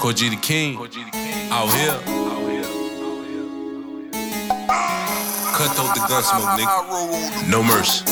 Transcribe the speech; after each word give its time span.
Cord 0.00 0.16
G 0.16 0.30
the 0.30 0.36
King, 0.36 0.78
out 1.50 1.68
here. 1.74 1.92
Cut 5.52 5.76
throat 5.76 5.94
the 5.94 6.00
gun 6.08 6.22
smoke, 6.22 6.48
nigga. 6.56 7.50
No 7.50 7.62
mercy. 7.62 8.04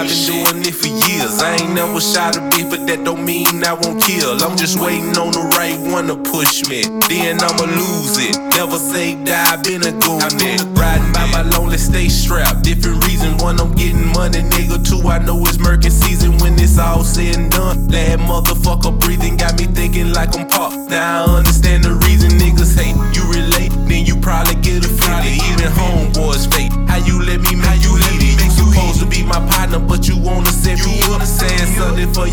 I've 0.00 0.08
been 0.08 0.24
doing 0.24 0.64
it 0.64 0.72
for 0.72 0.88
years. 0.88 1.42
I 1.42 1.56
ain't 1.60 1.74
never 1.74 2.00
shot 2.00 2.34
a 2.34 2.40
bitch, 2.40 2.70
but 2.70 2.86
that 2.86 3.04
don't 3.04 3.22
mean 3.22 3.62
I 3.62 3.74
won't 3.74 4.00
kill. 4.00 4.32
I'm 4.42 4.56
just 4.56 4.80
waiting 4.80 5.12
on 5.20 5.28
the 5.36 5.44
right 5.60 5.76
one 5.92 6.08
to 6.08 6.16
push 6.16 6.64
me. 6.72 6.88
Then 7.04 7.36
I'ma 7.36 7.68
lose 7.68 8.16
it. 8.16 8.32
Never 8.56 8.78
say 8.78 9.22
die, 9.28 9.60
been 9.60 9.84
a 9.84 9.92
goon. 9.92 10.24
Riding 10.72 11.12
by 11.12 11.28
my 11.28 11.42
lonely, 11.52 11.76
stay 11.76 12.08
strapped. 12.08 12.64
Different 12.64 13.04
reason, 13.04 13.36
one 13.44 13.60
I'm 13.60 13.74
getting 13.74 14.08
money, 14.16 14.40
nigga. 14.40 14.80
Two, 14.80 15.06
I 15.06 15.18
know 15.18 15.36
it's 15.44 15.58
murky 15.58 15.90
season 15.90 16.38
when 16.38 16.54
it's 16.58 16.78
all 16.78 17.04
said 17.04 17.36
and 17.36 17.52
done. 17.52 17.86
That 17.88 18.20
motherfucker 18.20 18.98
breathing 18.98 19.36
got 19.36 19.60
me 19.60 19.66
thinking 19.66 20.14
like 20.14 20.34
I'm 20.34 20.48
pop. 20.48 20.72
Now 20.88 21.36
I 21.36 21.44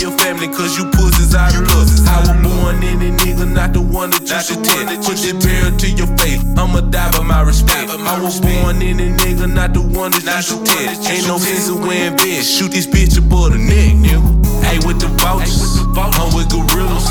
your 0.02 0.12
family, 0.12 0.48
cause 0.48 0.78
you 0.78 0.86
pussies 0.92 1.36
out 1.36 1.54
of 1.56 1.68
luck. 1.68 1.88
I 2.08 2.20
was 2.22 2.36
born 2.44 2.84
in 2.84 3.02
a 3.02 3.12
nigga, 3.18 3.46
not 3.48 3.74
the 3.74 3.82
one 3.82 4.10
that 4.12 4.22
you 4.22 4.40
should 4.42 4.64
test. 4.64 5.08
Put 5.08 5.18
your 5.26 5.40
barrel 5.42 5.78
to 5.78 5.88
your 5.90 6.08
face, 6.18 6.42
I'ma 6.58 6.82
die 6.82 7.12
by 7.12 7.24
my 7.24 7.42
respect. 7.42 7.90
I 7.92 8.22
was 8.22 8.40
born 8.40 8.82
in 8.82 9.00
a 9.00 9.10
nigga, 9.16 9.52
not 9.52 9.74
the 9.74 9.82
one 9.82 10.12
that 10.12 10.26
you 10.26 10.42
should 10.42 10.66
test. 10.66 11.10
Ain't 11.10 11.28
no 11.28 11.38
sense 11.38 11.70
of 11.70 11.80
wearing 11.82 12.16
best. 12.16 12.52
Shoot 12.52 12.72
this 12.72 12.88
bitch 12.88 13.18
above 13.18 13.54
the 13.54 13.60
neck, 13.60 13.96
nigga. 13.98 14.48
Hey, 14.64 14.80
with 14.86 15.00
the 15.00 15.08
vultures, 15.22 15.80
I'm 15.96 16.36
with 16.36 16.50
the 16.50 16.60
gorillas. 16.74 17.08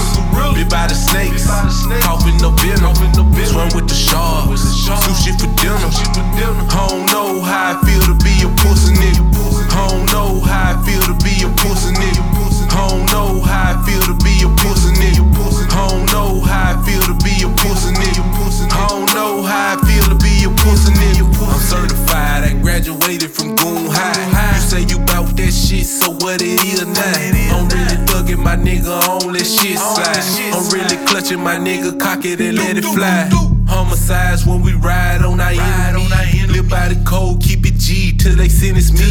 So 26.07 26.13
what 26.25 26.41
it 26.41 26.63
is 26.65 26.87
now? 26.87 27.57
I'm 27.57 27.69
really 27.69 27.99
thugging 28.07 28.39
my 28.39 28.55
nigga, 28.55 29.03
don't 29.07 29.35
shit 29.39 29.79
slide. 29.79 30.23
I'm 30.55 30.65
really 30.71 31.05
clutching 31.07 31.41
my 31.41 31.57
nigga, 31.57 31.99
cock 31.99 32.25
it 32.25 32.41
and 32.41 32.57
let 32.57 32.77
it 32.77 32.85
fly. 32.85 33.29
Homicides 33.67 34.47
when 34.47 34.63
we 34.63 34.75
ride 34.75 35.23
on 35.23 35.41
our 35.41 35.51
enemy. 35.51 36.07
Live 36.47 36.69
by 36.69 36.89
the 36.89 37.03
code, 37.05 37.43
keep 37.43 37.67
it 37.67 37.75
G 37.75 38.17
till 38.17 38.37
they 38.37 38.49
sentence 38.49 38.93
me. 38.93 39.03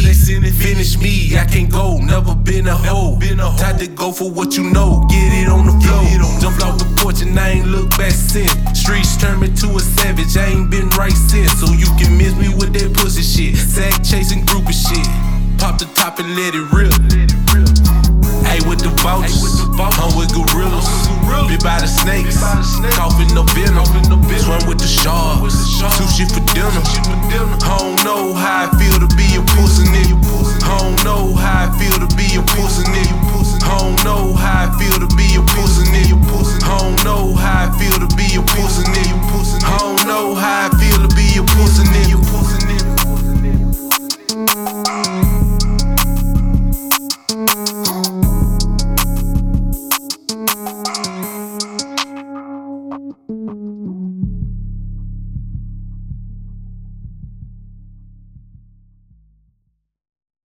Finish 0.52 0.96
me, 0.98 1.36
I 1.36 1.44
can't 1.44 1.70
go, 1.70 1.98
never 1.98 2.34
been 2.34 2.66
a 2.66 2.74
hoe. 2.74 3.18
Time 3.58 3.78
to 3.78 3.86
go 3.88 4.10
for 4.10 4.30
what 4.30 4.56
you 4.56 4.64
know, 4.70 5.04
get 5.10 5.44
it 5.44 5.48
on 5.48 5.66
the 5.66 5.72
floor. 5.84 6.40
Jumped 6.40 6.62
off 6.64 6.78
the 6.78 6.88
porch 6.96 7.20
and 7.20 7.38
I 7.38 7.60
ain't 7.60 7.68
looked 7.68 7.98
back 7.98 8.12
since. 8.12 8.52
Streets 8.72 9.16
turned 9.18 9.42
me 9.42 9.48
to 9.48 9.66
a 9.76 9.80
savage, 9.80 10.36
I 10.36 10.46
ain't 10.46 10.70
been 10.70 10.88
right 10.90 11.12
since. 11.12 11.52
So 11.60 11.66
you 11.72 11.85
Top 16.16 16.24
and 16.24 16.36
let 16.36 16.54
it 16.54 16.64
rip. 16.72 16.92
Ayy, 18.48 18.66
with 18.68 18.80
the 18.80 18.88
vultures, 19.02 19.60
I'm 19.76 20.16
with 20.16 20.32
gorillas. 20.32 20.88
Bit 21.48 21.62
by 21.62 21.78
the 21.80 21.86
snakes, 21.86 22.40
coughing 22.96 23.32
no 23.34 23.44